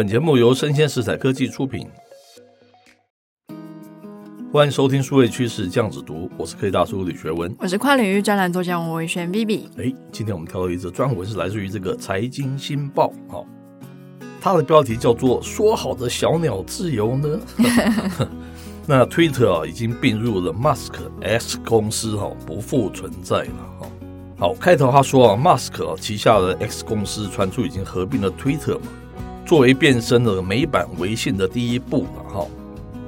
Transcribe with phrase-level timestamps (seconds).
[0.00, 1.86] 本节目由生鲜食材科技出品，
[4.50, 9.66] 欢迎收听数位趋势酱子读，我是科技大叔李学文，我是跨领域专栏作家王维轩 Vivi。
[9.76, 13.44] 哎，今天我们挑到一则专文，是来自于这个财经新报，哈，
[14.40, 17.38] 它的标题叫做“说好的小鸟自由呢？”
[18.88, 23.86] 那 Twitter 啊，已经并入了 Musk X 公司，哈，不复存在了，哈。
[24.38, 28.86] 好，开头他说啊，Musk 啊旗下的 X 公司传出已经合并了 Twitter 嘛，
[29.50, 32.46] 作为变身了美版微信的第一步了哈。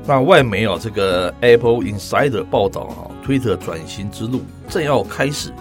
[0.05, 5.52] 那外媒啊，这个 Apple Insider 报道啊，Twitter 转型之路正要开始。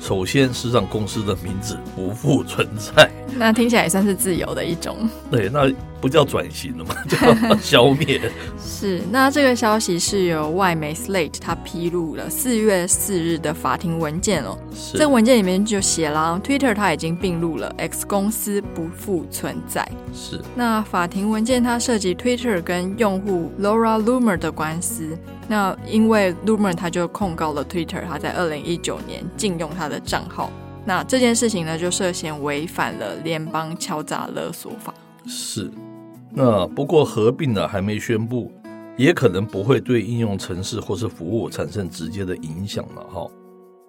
[0.00, 4.96] 首先是让公司的名字不复存在， 那听起来也算是自由的一种。
[5.30, 5.70] 对，那
[6.00, 6.94] 不叫转型了嘛？
[7.08, 8.20] 叫 消灭。
[8.62, 14.56] 是，那这个消息是由外媒 Slate 它披露了四月四日的法庭文件哦。
[14.72, 19.86] 是，这个文件里面就写了，Twitter 它已经并入了 X 公司，不复存在。
[20.14, 25.18] 是，那法庭文件它涉及 Twitter 跟用户 Laura Loomer 的官司。
[25.48, 30.50] 那因为 l u m e r 他就控告了 Twitter，他在二零一九年禁用他的账号。
[30.84, 34.92] 那这件事情呢，就涉嫌违反了联邦敲诈勒索法。
[35.26, 35.70] 是，
[36.30, 38.52] 那不过合并呢还没宣布，
[38.96, 43.26] 也可能不会对应用程式或是服务产生直接的影响了哈。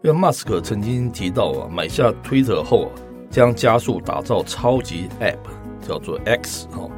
[0.02, 2.92] 因为 Musk 曾经提到啊，买下 Twitter 后啊，
[3.30, 5.38] 将加速打造超级 App，
[5.86, 6.90] 叫做 X 哈，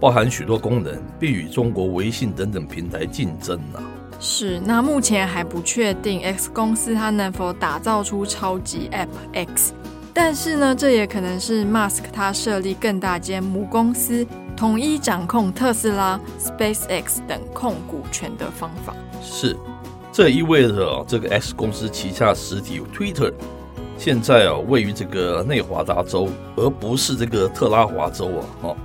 [0.00, 3.78] 包含许多功能，并与中国微信等等平台竞争啊。
[4.20, 9.72] 是，那目前还不确定 X 公司它能否打造出超级 App X，
[10.12, 18.92] 但是呢，这也可能是 Musk 他设立更大间母公司，统一掌控特斯拉、SpaceX 等控股权的方法。
[19.22, 19.56] 是，
[20.12, 23.32] 这意味着，这个 X 公司旗下实体 Twitter
[23.96, 28.76] 现在啊位于这个内华达州，而不是这个特拉华州啊，哈。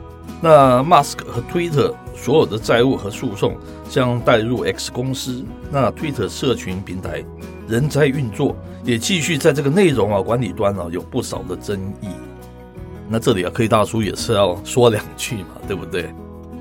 [0.44, 3.56] 那 Musk 和 Twitter 所有的债务和诉讼
[3.90, 5.42] 将带入 X 公司。
[5.72, 7.24] 那 Twitter 社群平台
[7.66, 12.10] 仍在运作，也继续在这个内容啊管理端啊有不少的争议。
[13.08, 16.14] 那这里啊，科技大叔也是要说两句嘛， 对不对？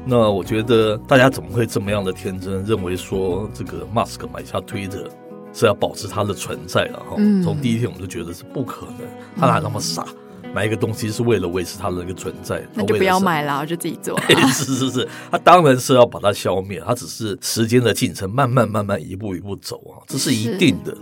[0.04, 5.08] 那我觉得大家怎么会这么样的天真，认为说这个 Musk 买下 Twitter
[5.52, 7.16] 是要保持它的存在了哈？
[7.42, 10.06] 从第一天我们就觉得是不可能，他哪那么傻？
[10.54, 14.20] 买一个东西是为了维持它的那个存在，那就不要买了，就自己做。
[14.52, 20.94] 是是是，它当然是要把它消灭，它只是时间的进程，慢慢慢慢一步一步走啊，这是一定的。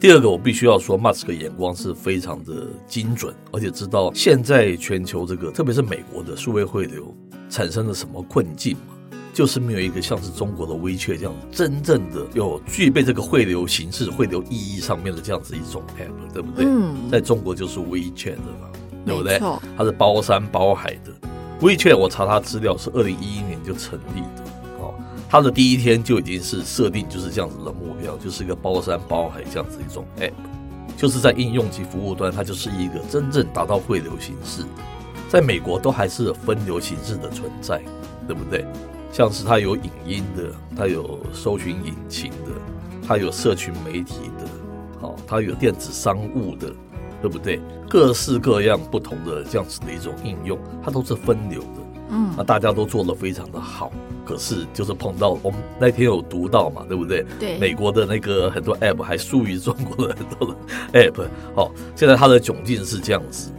[0.00, 7.14] 第二个，我必须要说马斯克眼光是非常的精准，而且知道现在全球这个，特别是美国的数位汇流
[7.48, 8.91] 产生了什么困境嘛，
[9.32, 16.64] 就是没有一个像是中国的 WeChat 这样真正的有具备这个汇流形式、汇流意义上面的这样子一种 App，对不对？
[16.66, 18.68] 嗯，在中国就是 WeChat 的嘛。
[19.04, 19.36] 对不对？
[19.76, 21.10] 它是包山包海的。
[21.60, 24.44] WeChat 我查它资料是二零一一年就成立的
[24.78, 24.94] 哦，
[25.28, 30.30] 它的第一天就已经是设定就是这样子的目标，就是一个包山包海这样子一种 App，
[30.96, 34.62] 就是在应用及服务端，它就是一个真正达到汇流形式。
[35.28, 37.82] 在美国都还是分流形式的存在，
[38.28, 38.64] 对不对？
[39.12, 42.50] 像是它有影音的，它有搜寻引擎的，
[43.06, 44.48] 它有社群媒体的，
[45.00, 46.72] 好，它有电子商务的。
[47.20, 47.60] 对不对？
[47.88, 51.80] 各式各样不同的这样子的一种应用，它都是分流的。
[52.08, 53.92] 嗯，那大家都做得非常的好。
[54.24, 57.24] 可是就是碰到我们那天有读到嘛，对不对？
[57.38, 57.58] 对。
[57.58, 60.56] 美国的那个很多 App 还输于中国的很多的
[60.94, 61.28] App。
[61.54, 63.52] 好，现在它的窘境是这样子。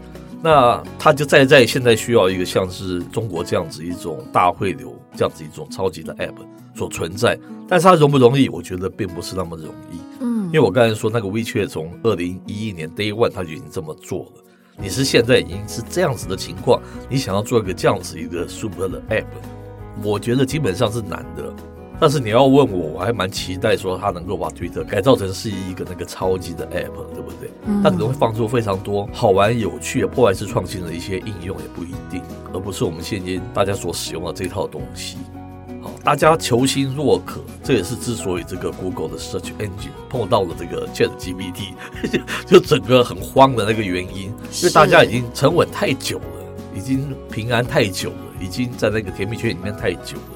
[0.44, 6.36] 那它就再在现在需要一个像是中国这样子一种大汇流这样子一种超级的 App
[6.76, 7.40] 所存在。
[7.66, 8.50] 但是它容不容易？
[8.50, 9.98] 我觉得并不是那么容易。
[10.20, 14.44] 嗯，因为我刚才说那个 WeChat 从二零一一年 Day One 它就已经这么做了。
[14.78, 19.26] 你是现在已经是这样子的情况，你想要做一个这样子一个 Super 的 App，
[20.03, 21.53] 我觉得基本上是难的。
[22.03, 27.50] 但是你要问我，我还蛮期待说它能够把 Twitter 改造成是一个那个超级的 App，对不对？
[27.81, 32.22] 它可能会放出非常多好玩、有趣、破坏式创新的一些应用，也不一定，
[32.53, 35.16] 而不是我们现今大家所使用的这套东西。
[35.82, 41.72] 好，大家求新若渴，这也是之所以这个 Google 的 Search Engine 碰到了这个 ChatGPT，
[42.46, 46.26] 就整个很慌的那个原因，因为大家已经沉稳太久了，
[46.76, 50.33] 已经平安太久了，已经在那个甜蜜圈里面太久了。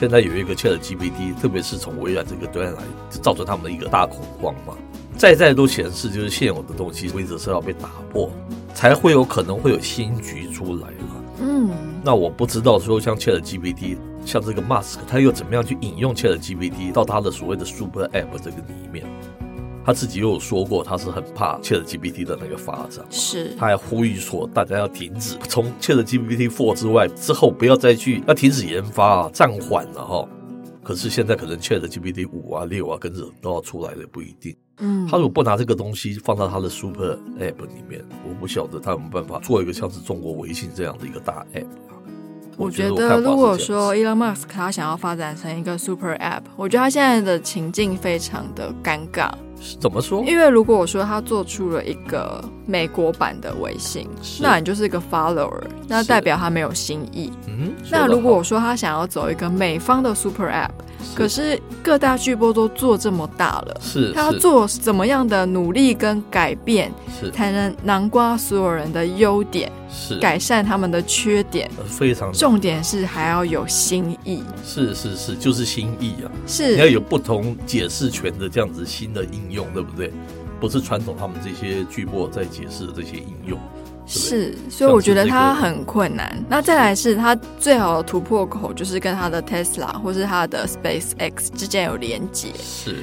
[0.00, 2.80] 现在有一个 ChatGPT，特别是从微软这个端来，
[3.10, 4.74] 就造成他们的一个大恐慌嘛。
[5.14, 8.32] 再再都显示，就是现有的东西规则是要被打破，
[8.72, 11.24] 才会有可能会有新局出来了。
[11.42, 11.70] 嗯，
[12.02, 13.98] 那我不知道说像 ChatGPT。
[14.24, 19.04] 像这个 Mask，它又怎么样去引用 ChatGPT 到它的所谓的 Super App 这个里面？
[19.90, 30.28] 他他自己又有说过，他是很怕 ChatGPT 的那个发展，是，他还呼吁说大家要停止从 ChatGPT Four 之外之后不要再去要停止研发啊，暂缓了哈。
[30.84, 34.54] 可是现在可能 ChatGPT 五啊六啊跟着都要出来了，不一定。
[34.78, 41.66] 嗯，他如果不拿这个东西放到他的 Super App 里面，我不晓得他有没有办法做一个像是中国微信这样的一个大 App。
[42.56, 49.32] 我觉得，如果说 Elon Musk 他想要发展成一个 Super App，我觉得他现在的情境非常的尴尬。
[49.78, 50.24] 怎么说？
[50.24, 54.08] 因为如果我说他做出了一个美国版的微信，
[54.40, 57.32] 那你就是一个 follower，那代表他没有新意。
[57.46, 60.70] 嗯，那如果我说他想要走一个美方的 Super App，
[61.14, 66.92] 可是各大巨播都做这么大了，是他要做怎么样的努力跟改变，
[67.32, 70.18] 才能囊括所有人的优点，是。
[70.18, 74.42] 改善他们的缺点，非常重点是还要有新意。
[74.64, 76.74] 是是是，就是新意啊，是。
[76.74, 80.12] 你要有不同解释权的这样子新的应用，对不对？
[80.60, 83.58] 不是传统他们这些巨播在解释的这些应用。
[84.10, 86.36] 是，所以我觉得它很困难。
[86.48, 92.48] 那再来是它最好的突破口，就是跟它的 Tesla 或是它的 SpaceX 之间有连接。
[92.60, 92.96] 是，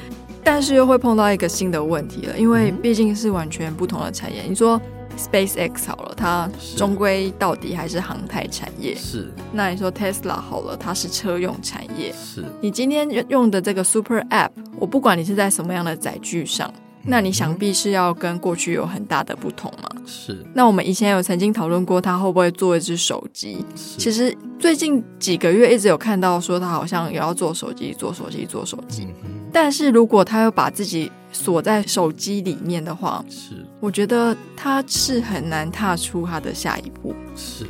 [0.43, 4.41] 但是又会碰到一个新的问题了，因为毕竟是完全不同的产业。
[4.41, 4.79] 你说
[5.17, 8.93] SpaceX 好了，它终归到底还是航太产业。
[8.93, 9.31] 是。
[9.53, 12.13] 那你说 Tesla 好了，它是车用产业。
[12.13, 12.43] 是。
[12.59, 16.69] 你今天用的这个 Super App，我不管你是在什么样的载具上。
[17.09, 19.89] 那你想必是要跟过去有很大的不同嘛？
[20.05, 20.45] 是。
[20.53, 23.65] 那我们以前有曾经讨论过，他会不会做一只手机？
[23.75, 29.07] 其实最近几个月一直有看到说，他好像也要做手机，做手机，做手机。
[29.53, 33.65] 但是如果他又把自己锁在手机里面的话，是。
[33.79, 37.15] 我觉得他是很难踏出他的下一步。
[37.35, 37.65] 是。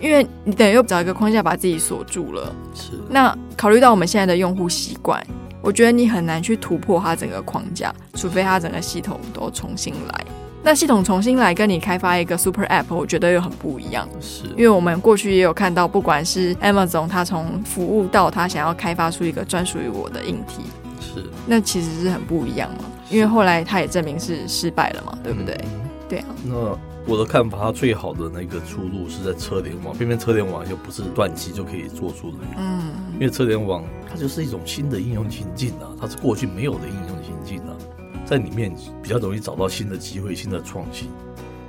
[0.00, 2.54] 因为你等于又找一个框架把自己锁住了。
[2.74, 2.90] 是。
[3.08, 5.26] 那考虑到我们现在的用户习惯。
[5.64, 10.26] 我觉得你很难去突破它整个框架，除非它整个系统都重新来。
[10.62, 14.06] 那系统重新来，跟你开发一个 Super App，我觉得又很不一样。
[14.20, 20.64] 是，因为我们过去也有看到，不管是 Amazon，它从服务到它想要开发出一个专属于我的硬体，
[21.00, 22.84] 是，那其实是很不一样嘛。
[23.08, 25.58] 因为后来它也证明是失败了嘛，对不对？
[25.62, 26.26] 嗯、对啊。
[26.44, 26.78] 那。
[27.06, 32.56] 我的看法，它最好的那个出路是在车联网，偏偏车联网又不是短期就可以做出来。
[32.56, 37.76] 嗯，因为车联网它就是一种新的应用情境啊，它是过去没有的应用情境啊，
[38.24, 41.10] 在里面比较容易找到新的机会、新的创新。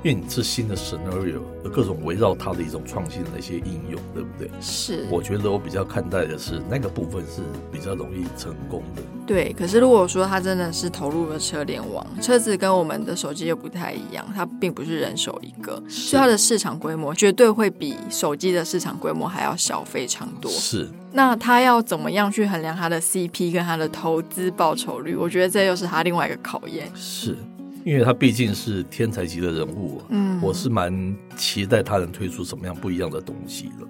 [0.06, 4.48] 因为你是新的 scenario，有各种围绕它的一种创新的一些应用，对不对？
[4.60, 5.04] 是。
[5.10, 7.42] 我觉得我比较看待的是那个部分是
[7.72, 9.02] 比较容易成功的。
[9.26, 20.48] 对，可是如果说它真的是投入了车联网，车子跟我们的手机又不太一样，它并不是人手一个，所以它的市场规模绝对会比手机的市场规模还要小非常多。
[20.52, 20.88] 是。
[21.10, 25.16] 那它要怎么样去衡量它的 CP 跟它的投资报酬率？
[25.16, 26.88] 我觉得这又是它另外一个考验。
[26.94, 27.36] 是。
[27.86, 33.86] 因为他毕竟是天才级的人物，嗯，我是蛮期待他能推出什么样不一样的东西的。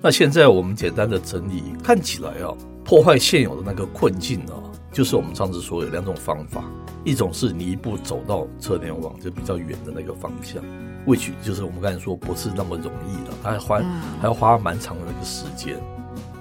[0.00, 2.54] 那现在我们简单的整理，看起来啊，
[2.84, 4.62] 破坏现有的那个困境啊，
[4.92, 6.62] 就是我们上次说有两种方法，
[7.02, 10.62] 一种是你一步走到车联网就比较远的那个方向
[11.04, 13.78] ，which 就是我们刚才说不是那么容易的，它还花
[14.20, 15.76] 还要花蛮长的那个时间。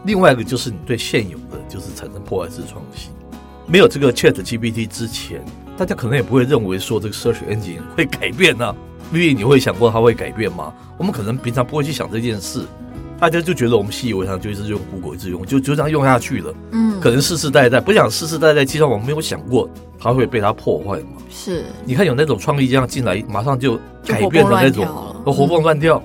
[0.05, 3.11] 另外一个就是你对现有的就是产生破坏式创新，
[3.65, 5.43] 没有这个 ChatGPT 之前。
[5.81, 8.75] 大家可能也不会认为说这个 search engine 会改变呢、啊，
[9.11, 10.71] 因为你会想过它会改变吗？
[10.95, 12.63] 我们可能平常不会去想这件事，
[13.19, 16.53] 大家就觉得我们习以为常，就一直用 Google，一直用，就就这样用下去了。
[16.73, 21.17] 嗯，可能世世代代不想世世代代，其实我们没有想过它会被它破坏嘛。
[21.31, 24.85] 是，你看有那种创意这样进来，马上就改变的那种，
[25.25, 25.99] 活蹦乱跳，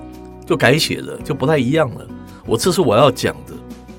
[0.47, 2.06] 就改写了，就不太一样了。
[2.47, 3.52] 我这是我要讲的，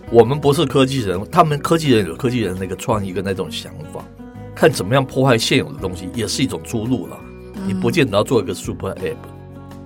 [0.09, 4.03] 我们不是科技人，他们科技人有科技人那个创意跟那种想法。
[4.57, 7.15] 看怎么样破坏现有的东西，也是一种出路了。
[7.67, 9.15] 你不见得要做一个 super app，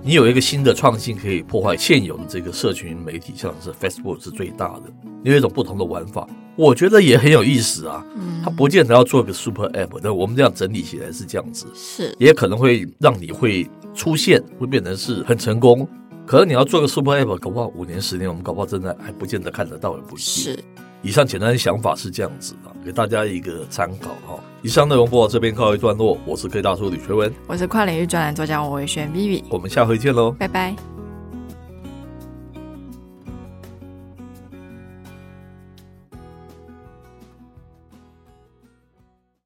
[0.02, 4.84] 你有一个新的创新可以破坏现有的这个社群媒体，像是 Facebook 是最大的，
[5.22, 6.26] 你有一种不同的玩法，
[6.56, 8.02] 我觉得也很有意思啊。
[8.42, 15.86] 它不见得要做一个 super app，但我们这样整理起来是这样子，是也可能会让你会出现，会变成是很成功。
[16.24, 20.54] 可能你要做个 super app，搞不好五年十年，我们搞不好真的还不见得看得到，也不一定。
[20.54, 20.58] 是。
[21.02, 24.38] 以上简单的想法是这样子的，给大家一个参考哈。
[24.62, 30.91] 以上内容播到这边告一段落，我是 K 大叔李学文，我是跨领域专栏作家王维轩 Vivi，我们下回见喽，拜拜。